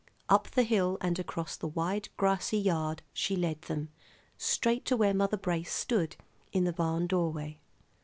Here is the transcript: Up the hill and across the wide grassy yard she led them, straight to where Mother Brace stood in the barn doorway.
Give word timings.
Up 0.29 0.49
the 0.49 0.63
hill 0.63 0.97
and 0.99 1.19
across 1.19 1.55
the 1.55 1.67
wide 1.67 2.09
grassy 2.17 2.57
yard 2.57 3.03
she 3.13 3.35
led 3.35 3.61
them, 3.61 3.89
straight 4.35 4.83
to 4.85 4.97
where 4.97 5.13
Mother 5.13 5.37
Brace 5.37 5.71
stood 5.71 6.15
in 6.51 6.63
the 6.63 6.73
barn 6.73 7.05
doorway. 7.05 7.59